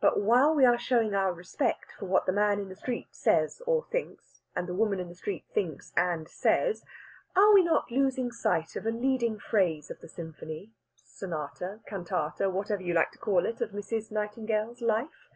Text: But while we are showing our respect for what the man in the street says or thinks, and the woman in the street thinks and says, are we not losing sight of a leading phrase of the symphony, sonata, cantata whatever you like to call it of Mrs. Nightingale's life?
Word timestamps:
But 0.00 0.18
while 0.18 0.54
we 0.54 0.64
are 0.64 0.78
showing 0.78 1.14
our 1.14 1.34
respect 1.34 1.92
for 1.92 2.06
what 2.06 2.24
the 2.24 2.32
man 2.32 2.58
in 2.58 2.70
the 2.70 2.74
street 2.74 3.08
says 3.10 3.60
or 3.66 3.84
thinks, 3.90 4.40
and 4.56 4.66
the 4.66 4.72
woman 4.74 4.98
in 5.00 5.10
the 5.10 5.14
street 5.14 5.44
thinks 5.52 5.92
and 5.98 6.26
says, 6.26 6.82
are 7.36 7.52
we 7.52 7.62
not 7.62 7.90
losing 7.90 8.30
sight 8.32 8.74
of 8.74 8.86
a 8.86 8.90
leading 8.90 9.38
phrase 9.38 9.90
of 9.90 10.00
the 10.00 10.08
symphony, 10.08 10.72
sonata, 10.94 11.80
cantata 11.86 12.48
whatever 12.48 12.80
you 12.80 12.94
like 12.94 13.10
to 13.10 13.18
call 13.18 13.44
it 13.44 13.60
of 13.60 13.72
Mrs. 13.72 14.10
Nightingale's 14.10 14.80
life? 14.80 15.28